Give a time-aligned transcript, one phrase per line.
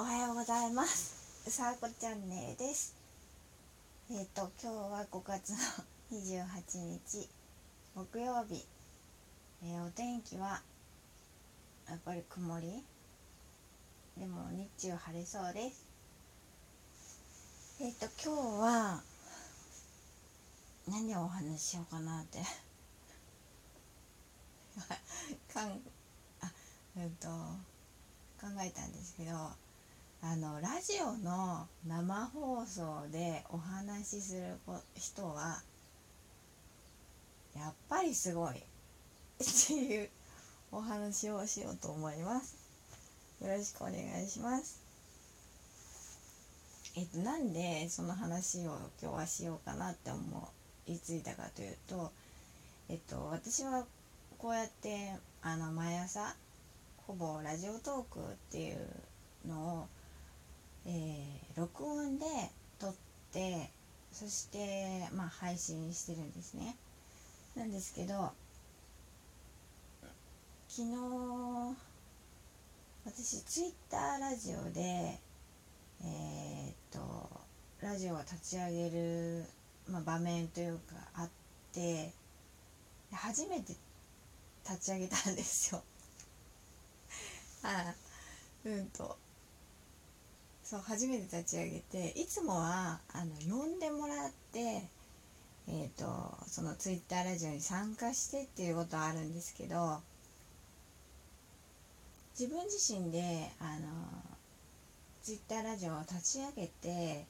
[0.00, 1.42] おはようございます。
[1.48, 2.94] うさこチャンネルです。
[4.12, 5.56] えっ、と今日は5月の
[6.12, 7.28] 28日
[7.96, 8.64] 木曜日、
[9.64, 10.62] えーお天気は
[11.88, 12.84] やっぱり曇り？
[14.16, 15.84] でも日中晴れそうです。
[17.80, 19.02] えっ、と今日は
[20.86, 22.38] 何をお話ししようかなって。
[25.52, 25.80] かん
[26.40, 26.52] あ
[26.98, 27.26] うんと
[28.40, 29.67] 考えたんですけど
[30.20, 34.42] あのラジオの生放送でお話しする
[34.96, 35.62] 人は
[37.56, 38.58] やっぱりすごいっ
[39.66, 40.08] ていう
[40.72, 42.56] お話をしようと思います。
[43.40, 44.80] よろしくお願いします。
[46.96, 50.48] えっとなんでその話を今日はしようかなって思
[50.88, 52.10] いついたかというと
[52.88, 53.84] えっと私は
[54.36, 55.12] こうやって
[55.42, 56.34] あの毎朝
[57.06, 58.78] ほぼラジオトークっていう
[59.46, 59.86] のを、
[60.88, 62.24] えー録音で
[62.78, 62.94] 撮っ
[63.32, 63.70] て
[64.12, 66.76] そして、まあ、配信してるんですね。
[67.56, 68.32] なんですけど
[70.68, 71.76] 昨日
[73.04, 77.28] 私ツイッターラジオでえーっと
[77.80, 79.44] ラジオを立ち上げる、
[79.88, 81.28] まあ、場面というかあっ
[81.72, 82.12] て
[83.12, 83.74] 初めて
[84.68, 85.82] 立ち上げたんですよ。
[87.64, 87.92] あ
[88.64, 89.27] うんと。
[90.68, 94.82] そう初めて立ち上げていつもはあの呼んでもらって
[95.70, 96.04] えー、と
[96.46, 99.98] そのツイッターラジオに参加してっていうことはあるんですけど
[102.38, 103.88] 自分自身であの
[105.22, 107.24] ツイッターラジオを立ち上げて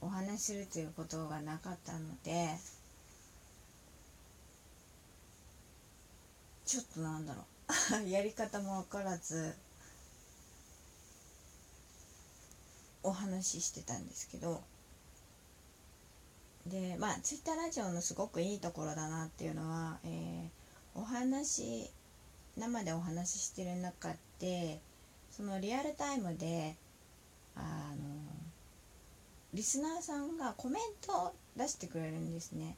[0.00, 2.56] お話しするということがなかったので
[6.64, 7.42] ちょっとなんだろ
[8.04, 8.06] う。
[8.08, 9.54] やり方も分からず
[13.02, 14.62] お話ししてたんですけど
[16.66, 20.60] でまあツイッターラジオのすごくいいところだなっていうのは、えー
[20.94, 21.88] お話
[22.56, 24.10] 生でお話ししてる中
[24.40, 24.80] で
[25.30, 26.74] そのリアルタイムで
[27.54, 28.04] あの
[29.54, 32.76] リスナーさんがコメントを出してくれるんですね。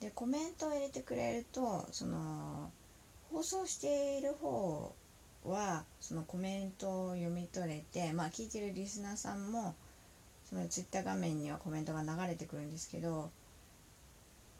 [0.00, 2.70] でコメントを入れてくれるとその
[3.30, 4.92] 放送している方
[5.44, 9.74] はそのコメントを読み取れてまあ聞いてるリスナーさんも
[10.48, 13.30] そのツイッター画面にはコメントが流れてくるんですけど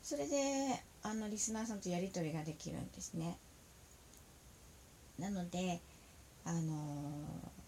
[0.03, 3.37] それであのリスナーさんとやり取りができるんですね。
[5.19, 5.81] なので
[6.45, 7.63] あのー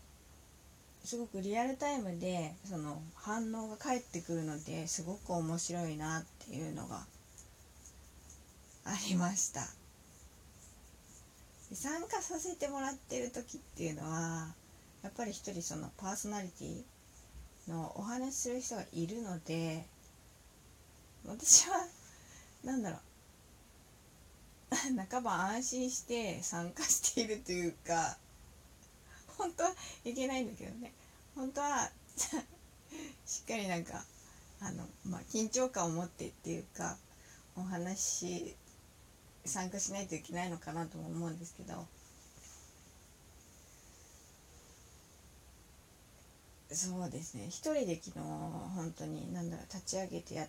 [1.04, 7.04] すごくリアルタイムでその反応が返ってくるのですごく面白いなっていうのが
[8.86, 9.83] ありました。
[11.72, 14.54] 参加させてもらってる時っていうのは
[15.02, 16.82] やっぱり一人そのパーソナリティ
[17.70, 19.84] のお話しする人がいるので
[21.26, 21.76] 私は
[22.62, 23.00] なんだろう。
[25.08, 28.18] 半ば安心して参加しているというか
[29.38, 30.92] 本当はいけないんだけどね。
[31.34, 31.90] 本当は
[33.26, 34.04] しっかりなんか
[34.60, 36.96] あの、まあ、緊張感を持ってっていうか
[37.56, 38.56] お話
[39.44, 41.86] 参加しないといけないのかなとも思うんですけど。
[46.70, 47.46] そうですね。
[47.48, 50.48] 一人で昨日本当に何だろう立ち上げてやっ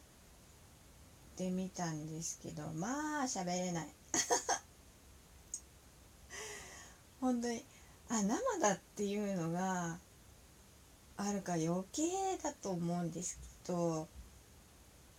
[1.36, 3.88] てみたんですけどまあ喋れない。
[7.22, 7.64] 本当に
[8.10, 10.00] あ生だっていうのが
[11.18, 12.04] あるから余計
[12.42, 14.08] だと思うんですけど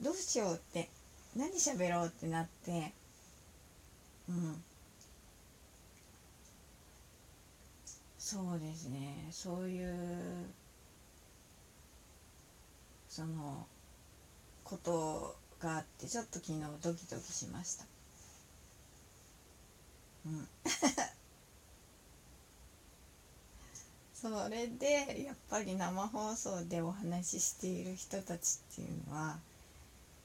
[0.00, 0.90] どうしようって
[1.34, 2.92] 何喋ろうってなって
[4.28, 4.62] うん。
[8.18, 9.28] そうですね。
[9.30, 10.46] そういう
[13.08, 13.66] その
[14.64, 17.84] ことがあってちょっと昨日ドキドキしました。
[20.26, 20.48] うん。
[24.12, 29.38] それでやっぱり生放送でお話ししている人たちっていうのは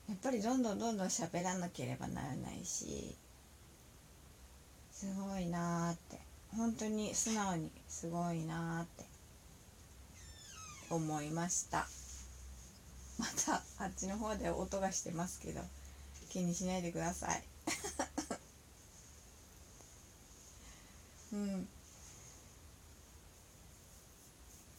[0.10, 3.16] やっぱりどんどんどんどん喋らなければならないし
[5.02, 6.20] すごいなーって。
[6.56, 9.04] 本当に素直にすごいなーって。
[10.92, 11.88] 思いました。
[13.18, 15.62] またあっちの方で音がしてますけど
[16.30, 17.44] 気にしないでください。
[21.34, 21.68] うん。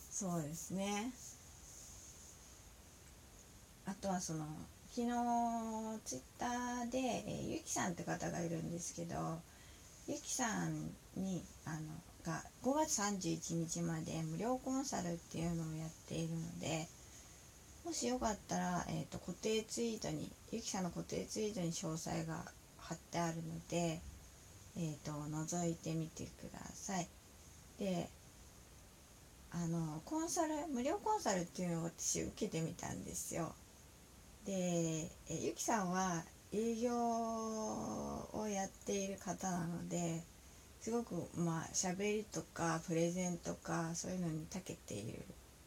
[0.09, 1.13] そうですね。
[3.87, 4.47] あとはその
[4.95, 5.09] 昨日
[6.05, 9.41] ツイッターで、えーゆきさんって方がいるんですけど
[10.09, 11.79] ゆきさんにあの
[12.25, 16.89] が5月31日まで無料コンサルっていうのをやっているので
[17.85, 22.45] もしよかったら、えーと、固定ツイートにゆきさんの固定ツイートに詳細が
[22.79, 24.01] 貼ってあるので、
[24.77, 27.09] えーと、覗いてみてください。
[27.79, 28.09] で
[29.51, 33.53] あのコンサル無料コンサルっていうのを私受けてみたんですよ。
[34.47, 40.23] でえゆきさんは営業をやっている方なので
[40.83, 45.23] すごくまあ喋りとかプレゼンとかそういうのに長けている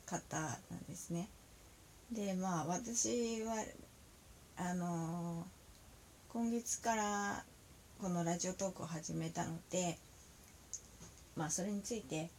[0.05, 0.47] 方な
[0.77, 1.29] んですね。
[2.11, 3.63] でまあ私は
[4.57, 5.47] あの
[6.29, 7.43] 今月から
[7.99, 9.97] このラジオトークを始めたので
[11.35, 12.29] まあそれについて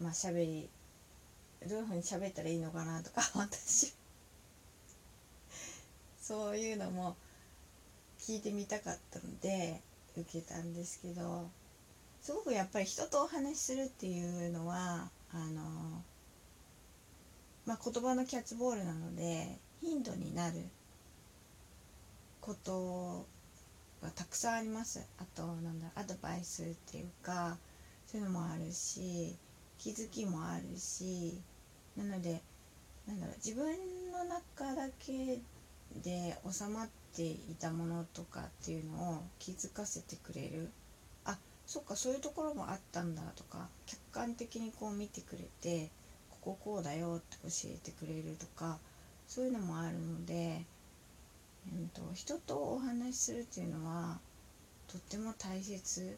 [0.00, 0.68] まあ喋り
[1.68, 3.92] どういうふうに喋ったらいいのかなとか 私
[6.22, 7.16] そういうのも
[8.26, 9.80] 聞いてみたかったので
[10.16, 11.48] 受けたんですけど
[12.20, 16.02] すごくやっぱり人とお話しするっていうのはあの
[17.66, 20.54] まあ、言葉のキャッチボールなので頻度になる
[22.40, 23.26] こと
[24.02, 25.04] がたくさんあります。
[25.18, 27.58] あとなんだアドバイスっていうか
[28.06, 29.36] そういうのもあるし
[29.78, 31.40] 気づきもあるし
[31.96, 32.40] なので
[33.06, 33.66] なんだろう自分
[34.12, 35.40] の中だけ
[36.02, 40.70] で収まっていたものとかっていうのを気づかせてくれる
[41.24, 45.90] あそっかそういうところもあったんだとか客観的にこう見てくれて
[46.30, 48.78] こここうだよって教えてくれるとか
[49.26, 54.18] そういうのもあるので、えーと、人とお話しするっていうのは
[54.86, 56.16] とっても大切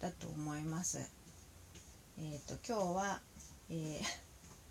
[0.00, 1.10] だと思います。
[2.18, 3.20] えっ、ー、と今日は、
[3.70, 4.02] えー、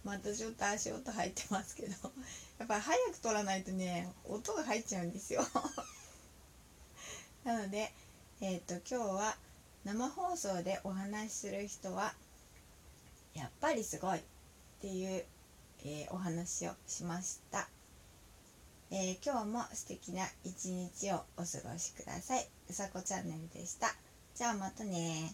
[0.03, 1.91] またちょっと足音入ってますけど。
[2.59, 5.45] やっぱり早く撮らないとね音が入っちゃうんですよ。
[7.43, 7.93] なので、
[8.41, 9.37] えっ、ー、と今日は
[9.83, 12.13] 生放送でお話しする人は
[13.33, 14.21] やっぱりすごいっ
[14.81, 15.25] ていう、
[15.85, 17.67] えー、お話をしました、
[18.91, 22.47] えー、今日も素敵な一日をお過ごしください。
[22.69, 23.93] うさこチャンネルでした。
[24.35, 25.33] じゃあまたね